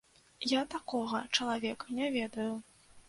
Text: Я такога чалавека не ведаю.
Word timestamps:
Я 0.51 0.61
такога 0.75 1.21
чалавека 1.41 1.85
не 1.99 2.07
ведаю. 2.17 2.49